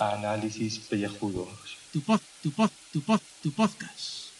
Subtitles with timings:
[0.00, 1.78] Análisis pellejudos.
[1.92, 4.32] Tu pod, tu pod, tu pod, tu podcast.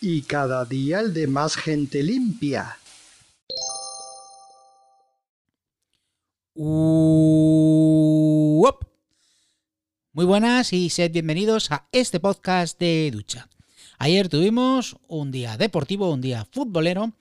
[0.00, 2.78] Y cada día el de más gente limpia.
[6.54, 6.84] Uop.
[10.12, 13.48] Muy buenas y sed bienvenidos a este podcast de ducha.
[13.98, 17.14] Ayer tuvimos un día deportivo, un día futbolero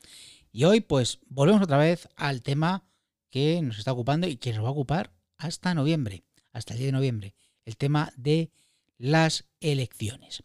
[0.52, 2.84] y hoy pues volvemos otra vez al tema
[3.30, 6.88] que nos está ocupando y que nos va a ocupar hasta noviembre, hasta el 10
[6.90, 8.52] de noviembre, el tema de
[8.98, 10.44] las elecciones.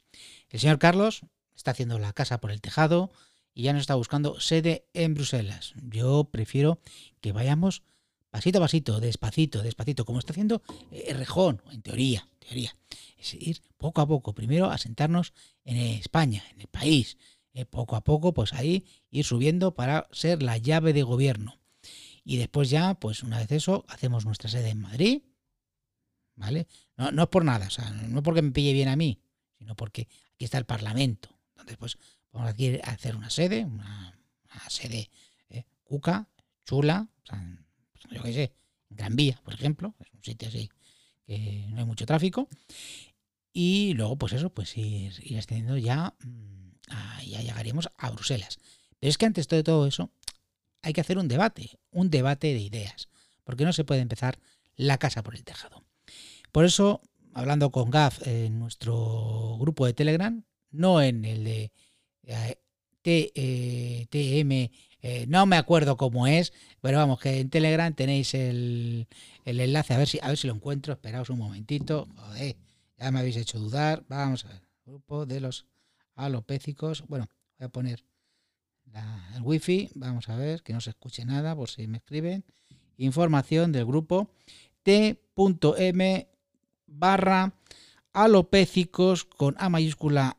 [0.49, 1.23] El señor Carlos
[1.55, 3.11] está haciendo la casa por el tejado
[3.53, 5.75] y ya nos está buscando sede en Bruselas.
[5.83, 6.81] Yo prefiero
[7.21, 7.83] que vayamos
[8.31, 12.77] pasito a pasito, despacito, despacito, como está haciendo eh, Rejón, en teoría, teoría.
[13.19, 15.33] Es ir poco a poco, primero a sentarnos
[15.65, 17.17] en España, en el país,
[17.65, 21.59] poco a poco, pues ahí ir subiendo para ser la llave de gobierno.
[22.25, 25.23] Y después ya, pues una vez eso, hacemos nuestra sede en Madrid,
[26.35, 26.67] ¿vale?
[26.97, 29.21] No, no es por nada, o sea, no porque me pille bien a mí,
[29.59, 31.31] sino porque aquí está el Parlamento.
[31.51, 31.99] Entonces, pues
[32.33, 34.13] vamos a hacer una sede, una,
[34.69, 35.11] sede
[35.49, 36.29] eh, cuca,
[36.65, 37.09] chula,
[38.11, 38.53] yo qué sé,
[38.91, 40.69] Gran Vía, por ejemplo, es un sitio así
[41.27, 42.49] que no hay mucho tráfico.
[43.53, 46.15] Y luego, pues eso, pues ir, ir extendiendo ya,
[46.89, 48.59] mm, ya llegaríamos a Bruselas.
[48.99, 50.11] Pero es que antes de todo eso,
[50.83, 53.09] hay que hacer un debate, un debate de ideas,
[53.45, 54.39] porque no se puede empezar
[54.77, 55.85] la casa por el tejado.
[56.53, 57.01] Por eso,
[57.35, 61.73] hablando con Gaf en nuestro grupo de Telegram, no en el de
[62.25, 62.57] eh,
[64.11, 64.71] TM eh,
[65.09, 69.07] eh, no me acuerdo cómo es, pero vamos, que en Telegram tenéis el,
[69.45, 72.57] enlace, a ver, si, a ver si lo encuentro, esperaos un momentito, Joder,
[72.99, 75.67] ya me habéis hecho dudar, vamos a ver, grupo de los
[76.17, 77.29] alopécicos, bueno,
[77.59, 78.05] voy a poner
[79.35, 82.45] el wifi, vamos a ver, que no se escuche nada por si me escriben,
[82.97, 84.31] información del grupo
[84.83, 86.29] t.m
[86.87, 87.53] barra
[88.13, 90.39] alopécicos con A mayúscula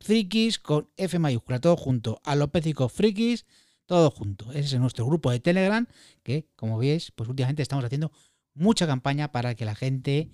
[0.00, 2.20] frikis con F mayúscula, todo junto.
[2.24, 3.46] Alopécicos frikis,
[3.86, 4.50] todo junto.
[4.52, 5.86] Ese es nuestro grupo de Telegram,
[6.22, 8.12] que como veis, pues últimamente estamos haciendo
[8.52, 10.28] mucha campaña para que la gente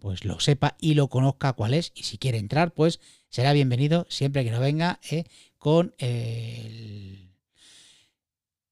[0.00, 1.92] pues lo sepa y lo conozca cuál es.
[1.94, 5.24] Y si quiere entrar, pues será bienvenido siempre que no venga eh,
[5.58, 7.30] con el,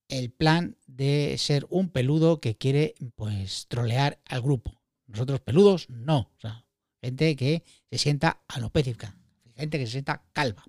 [0.08, 4.80] el plan de ser un peludo que quiere pues trolear al grupo.
[5.06, 6.30] Nosotros peludos no.
[6.36, 6.64] O sea,
[7.00, 9.14] gente que se sienta alopécica
[9.56, 10.64] gente que se sienta calva.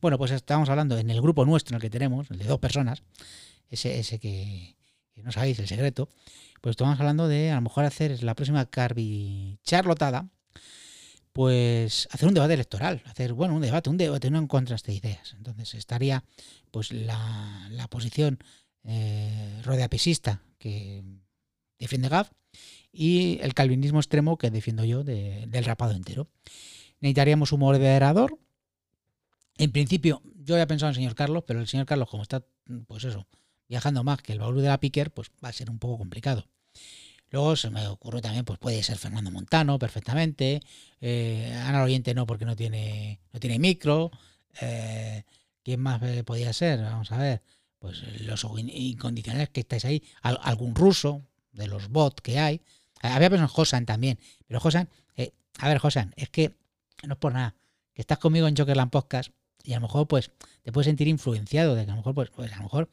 [0.00, 2.58] Bueno, pues estamos hablando en el grupo nuestro, en el que tenemos, el de dos
[2.58, 3.02] personas,
[3.70, 4.76] ese, ese que,
[5.22, 6.08] no sabéis el secreto,
[6.60, 10.28] pues estamos hablando de a lo mejor hacer la próxima Carby charlotada,
[11.32, 14.94] pues hacer un debate electoral, hacer, bueno, un debate, un debate, no en contra de
[14.94, 15.34] ideas.
[15.36, 16.24] Entonces estaría
[16.70, 18.38] pues la, la posición
[18.84, 19.60] eh,
[20.58, 21.02] que
[21.78, 22.30] defiende Gav
[22.92, 26.28] y el calvinismo extremo que defiendo yo del rapado entero.
[27.00, 28.38] Necesitaríamos un moderador.
[29.58, 32.44] En principio, yo había pensado en el señor Carlos, pero el señor Carlos, como está,
[32.86, 33.26] pues eso,
[33.68, 36.46] viajando más que el baúl de la Piquer, pues va a ser un poco complicado.
[37.30, 40.62] Luego se me ocurre también, pues puede ser Fernando Montano perfectamente.
[41.00, 44.12] Eh, Ana Oriente no, porque no tiene, no tiene micro.
[44.60, 45.24] Eh,
[45.64, 46.80] ¿Quién más eh, podría ser?
[46.80, 47.42] Vamos a ver.
[47.80, 50.02] Pues los incondicionales que estáis ahí.
[50.22, 51.22] algún ruso
[51.52, 52.60] de los bots que hay.
[53.02, 54.18] Había pensado en Josan también.
[54.46, 54.88] Pero Josan,
[55.58, 56.54] a ver, Josan, es que
[57.02, 57.54] no es por nada,
[57.92, 59.30] que estás conmigo en Jokerland Podcast
[59.62, 60.30] y a lo mejor pues
[60.62, 62.90] te puedes sentir influenciado de que a lo mejor pues, pues a lo mejor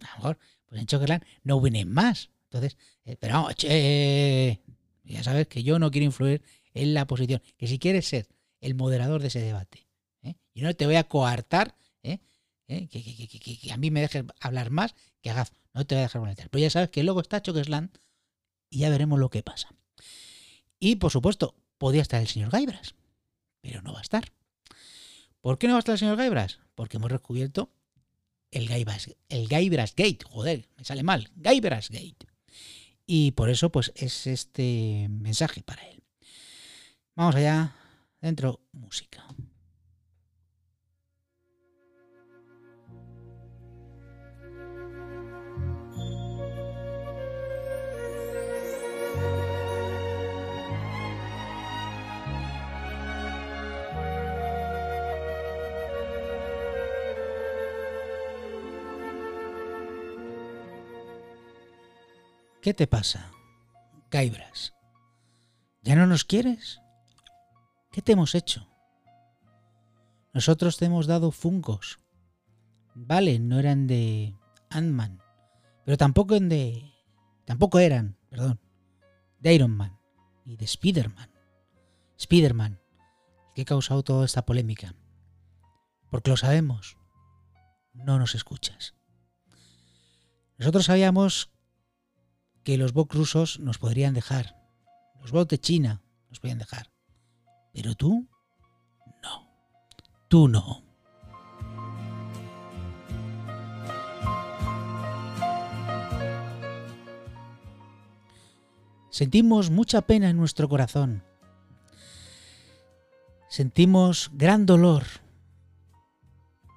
[0.00, 2.30] a lo mejor pues en Jokerland no vienen más.
[2.44, 4.60] Entonces, eh, pero vamos, che,
[5.04, 6.42] ya sabes que yo no quiero influir
[6.74, 8.28] en la posición, que si quieres ser
[8.60, 9.86] el moderador de ese debate,
[10.22, 10.34] ¿eh?
[10.54, 12.18] y no te voy a coartar, ¿eh?
[12.68, 12.88] ¿Eh?
[12.88, 16.50] Que, a mí me dejes hablar más que hagas, no te voy a dejar molestar.
[16.50, 17.90] Pero ya sabes que luego está Chokersland
[18.70, 19.68] y ya veremos lo que pasa.
[20.78, 22.94] Y por supuesto, podía estar el señor Gaibras
[23.60, 24.32] pero no va a estar.
[25.40, 26.60] ¿Por qué no va a estar el señor Gaibras?
[26.74, 27.70] Porque hemos descubierto
[28.50, 28.68] el
[29.28, 30.18] el Gaibras Gate.
[30.24, 31.30] Joder, me sale mal.
[31.36, 32.26] Gaibras Gate.
[33.06, 36.02] Y por eso, pues, es este mensaje para él.
[37.16, 37.74] Vamos allá.
[38.20, 39.24] Dentro, música.
[62.60, 63.30] ¿Qué te pasa?
[64.10, 64.74] Gaibras.
[65.82, 66.80] ¿Ya no nos quieres?
[67.92, 68.68] ¿Qué te hemos hecho?
[70.32, 72.00] Nosotros te hemos dado fungos.
[72.94, 74.34] Vale, no eran de
[74.70, 75.22] Ant-Man,
[75.84, 76.92] pero tampoco de.
[77.44, 78.60] Tampoco eran, perdón,
[79.38, 79.98] de Iron Man
[80.44, 81.30] y de Spider-Man.
[82.18, 82.80] Spider-Man,
[83.54, 84.94] que ha causado toda esta polémica.
[86.10, 86.98] Porque lo sabemos,
[87.94, 88.94] no nos escuchas.
[90.58, 91.52] Nosotros sabíamos
[92.68, 94.54] que los bots rusos nos podrían dejar,
[95.22, 96.92] los bots de China nos podrían dejar,
[97.72, 98.28] pero tú,
[99.22, 99.48] no,
[100.28, 100.84] tú no.
[109.08, 111.24] Sentimos mucha pena en nuestro corazón.
[113.48, 115.04] Sentimos gran dolor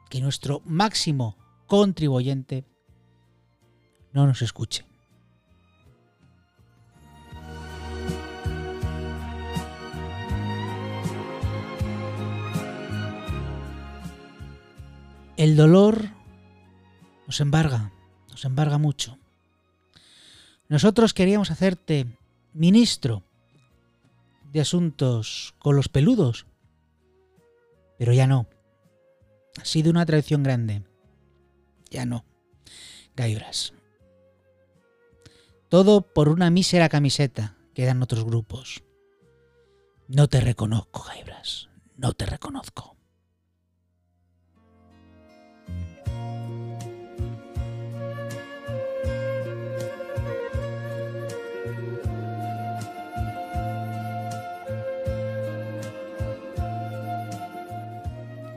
[0.10, 1.36] que nuestro máximo
[1.68, 2.64] contribuyente
[4.14, 4.90] no nos escuche.
[15.42, 16.12] El dolor
[17.26, 17.92] nos embarga,
[18.30, 19.18] nos embarga mucho.
[20.70, 22.06] Nosotros queríamos hacerte
[22.54, 23.24] ministro
[24.54, 26.46] de asuntos con los peludos,
[27.98, 28.50] pero ya no.
[29.60, 30.84] Ha sido una traición grande.
[31.90, 32.24] Ya no.
[33.16, 33.74] Gaiuras.
[35.70, 38.84] Todo por una mísera camiseta que dan otros grupos.
[40.08, 41.68] No te reconozco, Gaibras.
[41.98, 43.01] No te reconozco.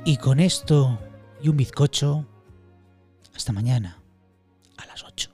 [0.07, 0.99] Y con esto
[1.41, 2.27] y un bizcocho,
[3.35, 4.03] hasta mañana
[4.77, 5.31] a las 8.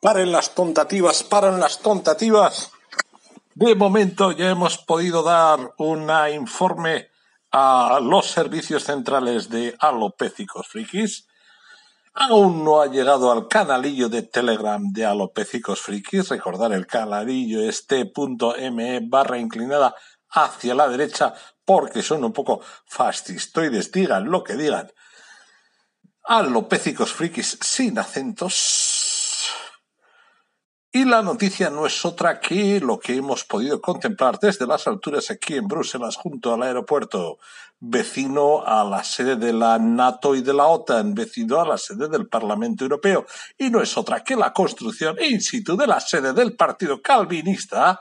[0.00, 2.70] Paren las tontativas, paren las tontativas.
[3.54, 7.10] De momento ya hemos podido dar un informe
[7.58, 11.26] a los servicios centrales de Alopécicos Frikis.
[12.12, 16.28] Aún no ha llegado al canalillo de Telegram de Alopécicos Frikis.
[16.28, 19.94] Recordar el canalillo este.me barra inclinada
[20.28, 21.32] hacia la derecha
[21.64, 24.92] porque son un poco fascistoides, digan lo que digan.
[26.24, 28.52] Alopécicos Frikis sin acentos
[30.96, 35.30] y la noticia no es otra que lo que hemos podido contemplar desde las alturas
[35.30, 37.38] aquí en Bruselas, junto al aeropuerto,
[37.78, 42.08] vecino a la sede de la NATO y de la OTAN, vecino a la sede
[42.08, 43.26] del Parlamento Europeo,
[43.58, 48.00] y no es otra que la construcción in situ de la sede del Partido Calvinista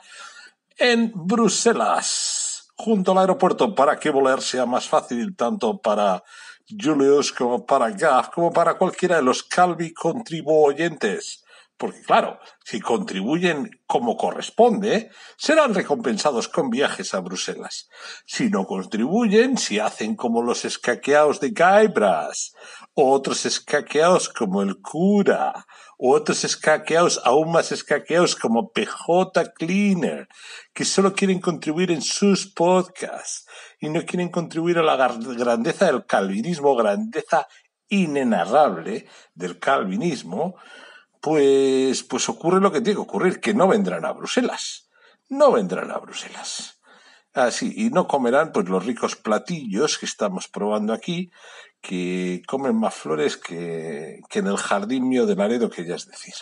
[0.77, 6.23] en Bruselas, junto al aeropuerto, para que volar sea más fácil tanto para
[6.65, 11.44] Julius como para Gaff, como para cualquiera de los Calvi contribuyentes
[11.77, 17.89] porque claro, si contribuyen como corresponde, serán recompensados con viajes a Bruselas.
[18.25, 22.53] Si no contribuyen, si hacen como los escaqueados de Gaibras,
[22.93, 25.65] o otros escaqueados como el cura,
[25.97, 30.29] o otros escaqueados aún más escaqueados como PJ Cleaner,
[30.73, 33.47] que solo quieren contribuir en sus podcasts
[33.81, 37.47] y no quieren contribuir a la grandeza del calvinismo, grandeza
[37.89, 40.55] inenarrable del calvinismo,
[41.25, 44.91] pues, pues ocurre lo que tiene que ocurrir, que no vendrán a Bruselas.
[45.27, 46.79] No vendrán a Bruselas.
[47.33, 51.31] Así, y no comerán pues los ricos platillos que estamos probando aquí,
[51.81, 56.05] que comen más flores que, que en el jardín mío de Laredo, que ya es
[56.05, 56.35] decir.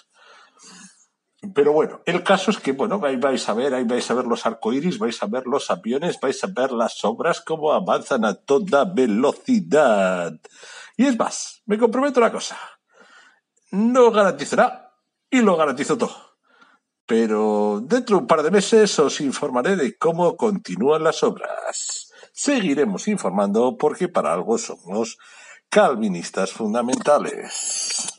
[1.56, 4.26] Pero bueno, el caso es que, bueno, ahí vais a ver, ahí vais a ver
[4.26, 8.34] los arcoíris, vais a ver los aviones, vais a ver las obras, cómo avanzan a
[8.34, 10.34] toda velocidad.
[10.98, 12.58] Y es más, me comprometo una cosa
[13.74, 14.94] no garantizará
[15.32, 16.16] y lo garantizo todo.
[17.08, 22.14] Pero dentro de un par de meses os informaré de cómo continúan las obras.
[22.34, 25.18] Seguiremos informando porque para algo somos
[25.70, 28.14] calvinistas fundamentales.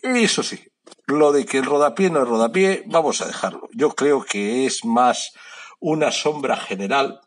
[0.00, 0.64] Eso sí,
[1.06, 3.68] lo de que el rodapié no es rodapié, vamos a dejarlo.
[3.74, 5.32] Yo creo que es más
[5.80, 7.20] una sombra general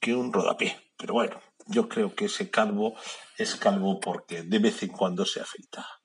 [0.00, 0.76] que un rodapié.
[0.98, 2.96] Pero bueno, yo creo que ese calvo
[3.36, 5.97] es calvo porque de vez en cuando se afeita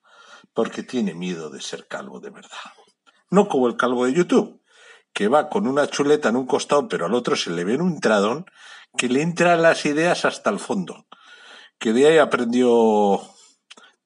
[0.54, 2.72] porque tiene miedo de ser calvo de verdad.
[3.30, 4.62] No como el calvo de YouTube,
[5.12, 8.00] que va con una chuleta en un costado, pero al otro se le ve un
[8.00, 8.46] tradón
[8.96, 11.06] que le entran las ideas hasta el fondo.
[11.78, 13.20] Que de ahí aprendió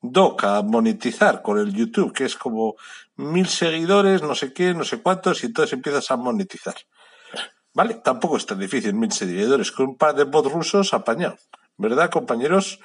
[0.01, 2.77] Doc a monetizar con el YouTube, que es como
[3.17, 6.77] mil seguidores, no sé qué, no sé cuántos, y entonces empiezas a monetizar.
[7.75, 7.95] ¿Vale?
[7.95, 11.37] Tampoco es tan difícil, mil seguidores, con un par de bots rusos apañado.
[11.81, 12.81] ¿Verdad, compañeros?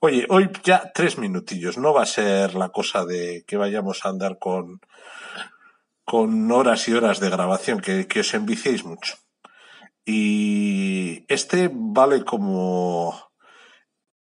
[0.00, 1.76] Oye, hoy ya tres minutillos.
[1.76, 4.80] No va a ser la cosa de que vayamos a andar con,
[6.06, 9.16] con horas y horas de grabación, que, os enviciéis mucho.
[10.06, 13.14] Y este vale como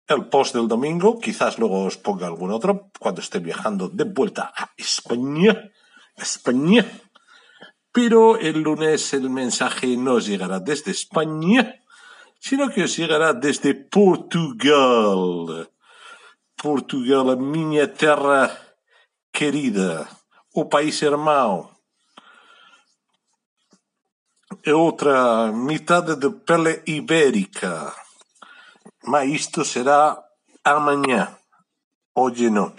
[0.08, 1.20] el post del domingo.
[1.20, 5.72] Quizás luego os ponga algún otro cuando esté viajando de vuelta a España.
[6.18, 6.86] España.
[7.92, 11.83] Pero el lunes el mensaje no os llegará desde España
[12.44, 15.66] sino que os llegará desde Portugal.
[16.58, 18.52] Portugal, a minha terra
[19.32, 20.10] querida,
[20.54, 21.72] o país hermano.
[24.62, 27.96] É outra metade de pele ibérica.
[29.06, 30.22] Mas isto será
[30.64, 31.38] amanhã.
[32.14, 32.76] Hoje não.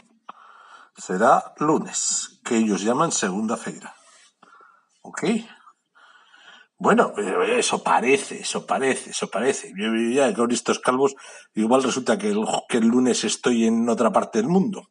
[0.96, 3.92] Será lunes, que ellos llaman segunda-feira.
[5.02, 5.44] ¿Ok?
[6.78, 9.72] Bueno, eso parece, eso parece, eso parece.
[9.78, 11.14] Yo ya con estos calvos,
[11.54, 14.90] igual resulta que el, que el lunes estoy en otra parte del mundo.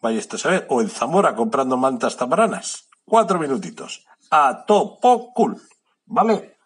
[0.00, 0.66] Vaya esto a saber.
[0.70, 2.88] O en Zamora comprando mantas tamaranas.
[3.04, 4.06] Cuatro minutitos.
[4.30, 5.60] A topo cool.
[6.04, 6.56] ¿Vale?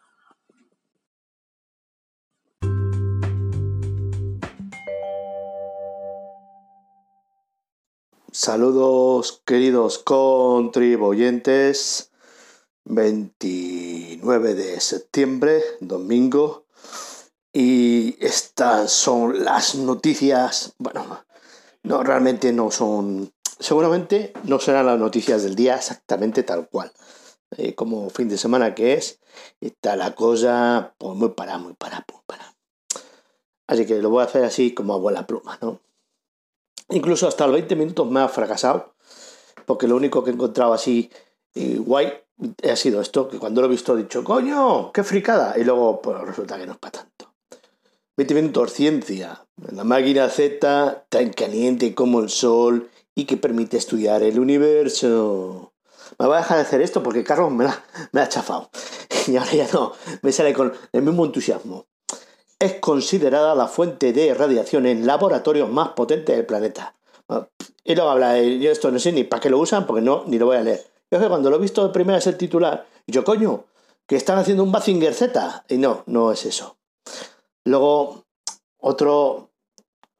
[8.32, 12.12] Saludos queridos contribuyentes.
[14.20, 16.66] 29 de septiembre, domingo.
[17.52, 20.74] Y estas son las noticias.
[20.78, 21.24] Bueno,
[21.82, 23.32] no, realmente no son.
[23.58, 26.92] Seguramente no serán las noticias del día exactamente tal cual.
[27.56, 29.20] Eh, como fin de semana que es,
[29.60, 32.54] está la cosa pues muy para, muy para, muy para.
[33.66, 35.80] Así que lo voy a hacer así como abuela pluma, ¿no?
[36.90, 38.94] Incluso hasta los 20 minutos me ha fracasado,
[39.64, 41.10] porque lo único que he encontrado así
[41.54, 42.12] eh, guay
[42.62, 46.00] ha sido esto, que cuando lo he visto he dicho, coño, qué fricada, y luego
[46.00, 47.32] pues, resulta que no es para tanto.
[48.16, 54.22] 20 minutos ciencia, la máquina Z tan caliente como el sol y que permite estudiar
[54.22, 55.72] el universo.
[56.18, 57.66] Me voy a dejar de hacer esto porque Carlos me,
[58.12, 58.70] me ha chafado.
[59.26, 59.92] Y ahora ya no,
[60.22, 61.86] me sale con el mismo entusiasmo.
[62.58, 66.94] Es considerada la fuente de radiación en laboratorio más potente del planeta.
[67.84, 70.38] Y luego habla, yo esto no sé ni para qué lo usan porque no, ni
[70.38, 70.89] lo voy a leer.
[71.10, 73.64] Yo que cuando lo he visto de primera es el titular, yo, coño,
[74.06, 75.64] que están haciendo un Bazinger Z.
[75.68, 76.78] Y no, no es eso.
[77.64, 78.24] Luego,
[78.78, 79.50] otro,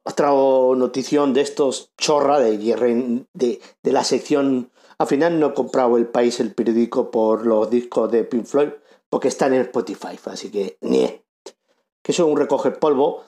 [0.03, 2.57] otra notición de estos chorra de,
[3.33, 4.71] de, de la sección.
[4.97, 8.69] Al final no he comprado el país, el periódico, por los discos de Pink Floyd,
[9.09, 11.21] porque están en Spotify, así que ni
[12.03, 13.23] que eso es un recoger polvo.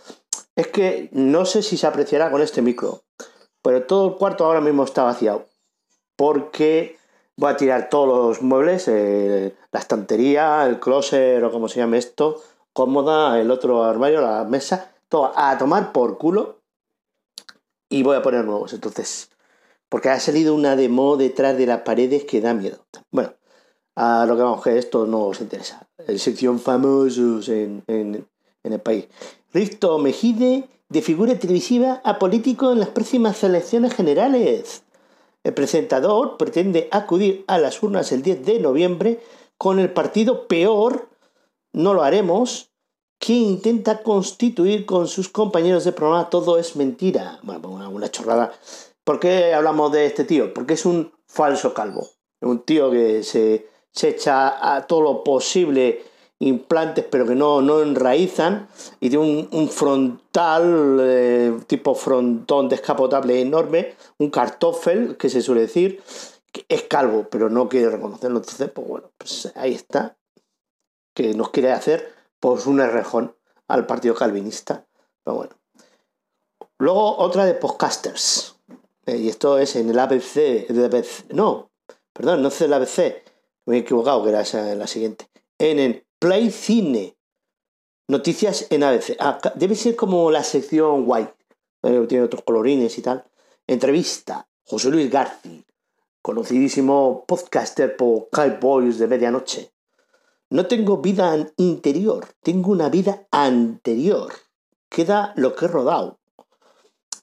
[0.55, 3.03] Es que no sé si se apreciará con este micro,
[3.62, 5.46] pero todo el cuarto ahora mismo está vaciado.
[6.15, 6.98] Porque
[7.38, 11.98] voy a tirar todos los muebles, eh, la estantería, el closet o como se llame
[11.98, 12.42] esto,
[12.74, 16.60] cómoda, el otro armario, la mesa, todo a tomar por culo
[17.90, 18.74] y voy a poner nuevos.
[18.74, 19.30] Entonces,
[19.90, 22.86] porque ha salido una demo detrás de las paredes que da miedo.
[23.12, 23.34] Bueno,
[23.96, 25.88] a lo que vamos, que esto no os interesa.
[26.00, 28.28] En sección famosos en, en,
[28.63, 29.08] en el país.
[29.54, 34.83] Risto Mejide de figura televisiva a político en las próximas elecciones generales.
[35.44, 39.20] El presentador pretende acudir a las urnas el 10 de noviembre
[39.58, 41.10] con el partido peor,
[41.74, 42.72] no lo haremos,
[43.20, 47.40] que intenta constituir con sus compañeros de programa todo es mentira.
[47.44, 48.52] Bueno, una chorrada.
[49.04, 50.54] ¿Por qué hablamos de este tío?
[50.54, 52.08] Porque es un falso calvo.
[52.42, 56.04] Un tío que se, se echa a todo lo posible
[56.40, 58.68] implantes pero que no, no enraizan
[59.00, 66.02] y tiene un, frontal eh, tipo frontón descapotable enorme, un cartoffel que se suele decir,
[66.68, 70.18] es calvo pero no quiere reconocerlo, entonces pues bueno, pues ahí está,
[71.13, 73.36] que nos quiere hacer pues un errejón
[73.68, 74.86] al partido calvinista,
[75.24, 75.56] pero bueno.
[76.78, 78.58] Luego otra de podcasters,
[79.06, 80.68] eh, y esto es en el ABC,
[81.30, 81.72] no,
[82.12, 83.24] perdón, no es el ABC,
[83.66, 87.18] me he equivocado, que era esa, la siguiente, en el Play Cine.
[88.08, 89.18] Noticias en ABC.
[89.20, 91.36] Ah, debe ser como la sección White.
[91.82, 93.25] Eh, tiene otros colorines y tal.
[93.68, 94.48] Entrevista.
[94.65, 95.65] José Luis García,
[96.22, 99.74] conocidísimo podcaster por Cowboys de medianoche.
[100.50, 104.32] No tengo vida interior, tengo una vida anterior.
[104.88, 106.20] Queda lo que he rodado.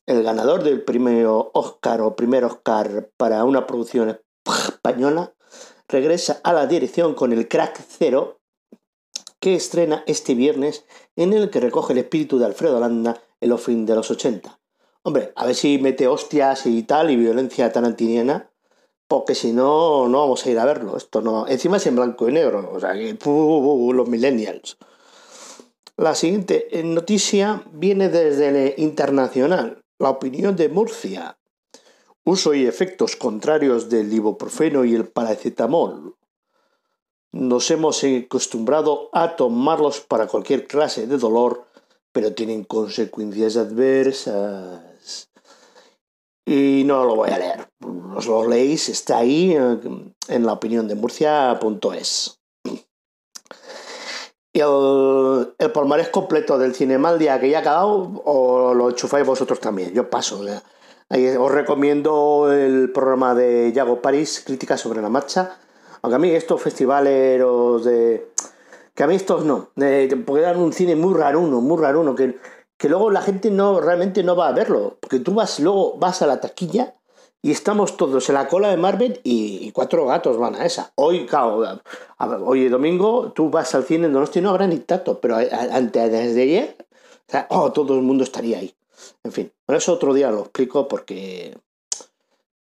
[0.04, 5.32] El ganador del primer Oscar o primer Oscar para una producción española
[5.88, 8.39] regresa a la dirección con el Crack Cero
[9.40, 10.84] que estrena este viernes,
[11.16, 14.60] en el que recoge el espíritu de Alfredo Landa en los fin de los 80.
[15.02, 18.50] Hombre, a ver si mete hostias y tal y violencia tarantiniana,
[19.08, 20.96] porque si no, no vamos a ir a verlo.
[20.96, 21.48] Esto no.
[21.48, 24.76] Encima es en blanco y negro, o sea que los millennials.
[25.96, 29.82] La siguiente noticia viene desde el internacional.
[29.98, 31.38] La opinión de Murcia.
[32.24, 36.14] Uso y efectos contrarios del ibuprofeno y el paracetamol.
[37.32, 41.66] Nos hemos acostumbrado a tomarlos para cualquier clase de dolor,
[42.12, 45.30] pero tienen consecuencias adversas.
[46.44, 47.68] Y no lo voy a leer.
[48.16, 52.40] Os lo leéis, está ahí en la opinión de Murcia.es.
[54.52, 59.24] El, el palmarés completo del Cinema al día que ya ha quedado, o lo enchufáis
[59.24, 59.94] vosotros también.
[59.94, 60.40] Yo paso.
[60.40, 65.60] os recomiendo el programa de Yago París, Críticas sobre la Marcha.
[66.02, 67.40] Aunque a mí estos festivales
[67.84, 68.28] de.
[68.94, 69.70] que a mí estos no.
[70.26, 72.38] porque dan un cine muy raro uno, muy raro uno, que,
[72.76, 74.98] que luego la gente no realmente no va a verlo.
[75.00, 76.94] Porque tú vas, luego vas a la taquilla
[77.42, 80.92] y estamos todos en la cola de Marvel y, cuatro gatos van a esa.
[80.96, 81.80] Hoy, claro,
[82.44, 86.42] hoy domingo tú vas al cine en Donosti no habrá ni tanto, pero antes de
[86.42, 86.86] ayer,
[87.48, 88.74] oh, todo el mundo estaría ahí.
[89.24, 91.56] En fin, por eso otro día lo explico porque...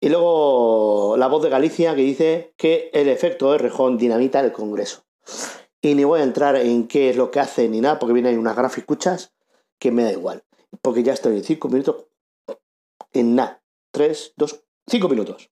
[0.02, 4.50] Y luego la voz de Galicia que dice que el efecto de Rejón dinamita el
[4.50, 5.04] Congreso.
[5.80, 8.30] Y ni voy a entrar en qué es lo que hace ni nada, porque viene
[8.30, 9.32] ahí unas graficuchas
[9.78, 10.42] que me da igual.
[10.82, 12.06] Porque ya estoy en cinco minutos
[13.12, 15.50] en nada 3, 2, 5 minutos.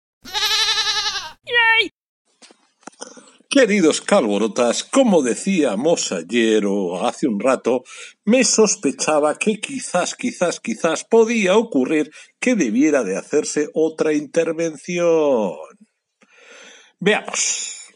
[3.52, 7.82] Queridos calborotas, como decíamos ayer o hace un rato,
[8.24, 15.56] me sospechaba que quizás, quizás, quizás podía ocurrir que debiera de hacerse otra intervención.
[17.00, 17.88] Veamos.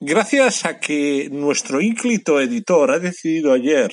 [0.00, 3.92] Gracias a que nuestro ínclito editor ha decidido ayer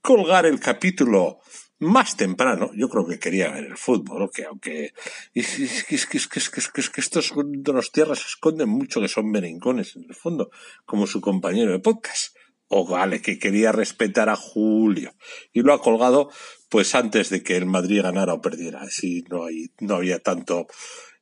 [0.00, 1.40] colgar el capítulo
[1.80, 4.92] más temprano, yo creo que quería ver el fútbol, que aunque
[5.34, 9.30] es, que, es, que, es, que, es que estos donos tierras esconden mucho que son
[9.30, 10.50] merencones en el fondo,
[10.84, 12.34] como su compañero de podcast.
[12.70, 15.14] O vale, que quería respetar a Julio.
[15.54, 16.30] Y lo ha colgado
[16.68, 18.82] pues antes de que el Madrid ganara o perdiera.
[18.82, 20.66] Así no hay, no había tanto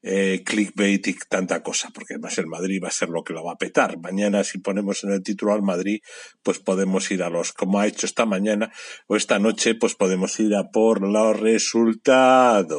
[0.09, 3.43] eh, clickbait y tanta cosa, porque además el Madrid va a ser lo que lo
[3.43, 3.99] va a petar.
[3.99, 6.01] Mañana, si ponemos en el título al Madrid,
[6.45, 8.73] pues podemos ir a los, como ha hecho esta mañana
[9.09, 12.79] o esta noche, pues podemos ir a por los resultados.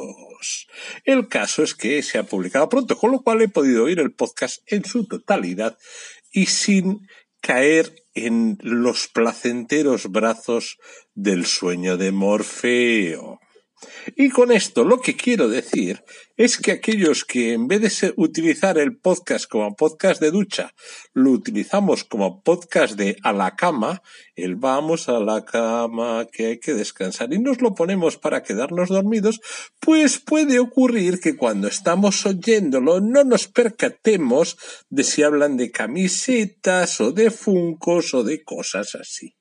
[1.04, 4.14] El caso es que se ha publicado pronto, con lo cual he podido oír el
[4.14, 5.78] podcast en su totalidad
[6.32, 7.10] y sin
[7.42, 10.78] caer en los placenteros brazos
[11.14, 13.42] del sueño de Morfeo.
[14.16, 16.04] Y con esto lo que quiero decir
[16.36, 20.74] es que aquellos que en vez de utilizar el podcast como podcast de ducha,
[21.14, 24.02] lo utilizamos como podcast de a la cama,
[24.36, 28.90] el vamos a la cama, que hay que descansar y nos lo ponemos para quedarnos
[28.90, 29.42] dormidos,
[29.80, 34.58] pues puede ocurrir que cuando estamos oyéndolo no nos percatemos
[34.90, 39.37] de si hablan de camisetas o de funcos o de cosas así.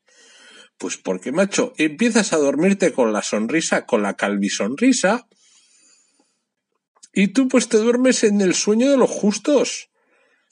[0.79, 5.27] Pues porque, macho, empiezas a dormirte con la sonrisa, con la calvisonrisa,
[7.13, 9.89] y tú pues te duermes en el sueño de los justos.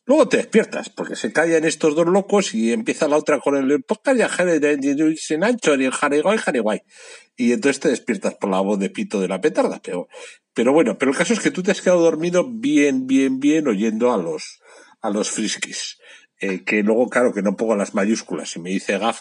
[0.07, 3.83] Luego te despiertas, porque se callan estos dos locos y empieza la otra con el
[3.83, 4.31] podcast y el
[7.37, 9.81] Y entonces te despiertas por la voz de pito de la petarda.
[9.83, 10.09] Pero,
[10.55, 13.69] pero bueno, pero el caso es que tú te has quedado dormido bien, bien, bien
[13.69, 14.61] oyendo a los,
[15.03, 15.99] a los friskis.
[16.41, 19.21] Eh, que luego, claro, que no pongo las mayúsculas y me dice Gaf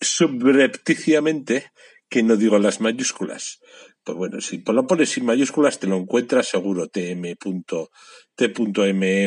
[0.00, 1.72] subrepticiamente
[2.08, 3.60] que no digo las mayúsculas.
[4.02, 7.38] Pues bueno, si lo pones sin mayúsculas te lo encuentras seguro tm.t.me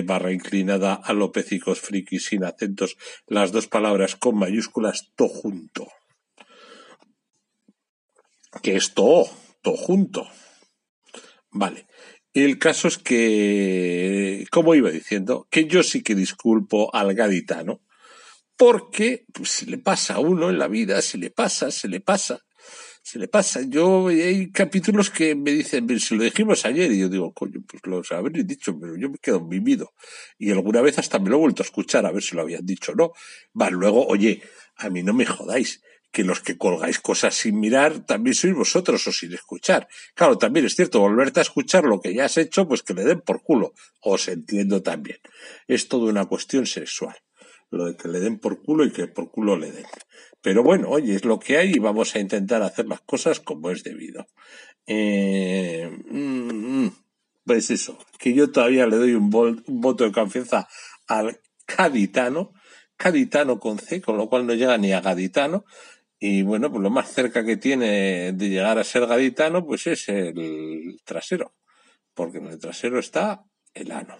[0.01, 5.88] barra inclinada a lopecicos frikis sin acentos, las dos palabras con mayúsculas, todo junto.
[8.62, 9.29] Que es todo,
[9.62, 10.27] todo junto.
[11.51, 11.88] Vale.
[12.33, 17.79] El caso es que, como iba diciendo, que yo sí que disculpo al gaditano,
[18.58, 22.00] porque pues, se le pasa a uno en la vida, se le pasa, se le
[22.00, 22.44] pasa,
[23.02, 23.62] se le pasa.
[23.68, 27.82] Yo hay capítulos que me dicen, si lo dijimos ayer, y yo digo, coño, pues
[27.86, 29.94] lo habréis dicho, pero yo me quedo vivido.
[30.38, 32.66] Y alguna vez hasta me lo he vuelto a escuchar a ver si lo habían
[32.66, 33.12] dicho o no.
[33.60, 34.42] Va, luego, oye,
[34.78, 39.08] a mí no me jodáis que los que colgáis cosas sin mirar también sois vosotros
[39.08, 39.88] o sin escuchar.
[40.13, 43.04] Claro, también es cierto, volverte a escuchar lo que ya has hecho, pues que le
[43.04, 43.74] den por culo.
[44.00, 45.18] Os entiendo también.
[45.68, 47.16] Es todo una cuestión sexual
[47.73, 49.86] lo de que le den por culo y que por culo le den.
[50.41, 53.69] Pero bueno, oye, es lo que hay y vamos a intentar hacer las cosas como
[53.71, 54.27] es debido.
[54.86, 56.95] Eh, mm, mm,
[57.45, 60.67] pues eso, que yo todavía le doy un, voto de confianza
[61.07, 62.53] al gaditano,
[62.97, 65.65] gaditano con C, con lo cual no llega ni a gaditano.
[66.19, 70.07] Y bueno, pues lo más cerca que tiene de llegar a ser gaditano, pues es
[70.09, 71.53] el trasero,
[72.13, 74.17] porque en el trasero está el ano.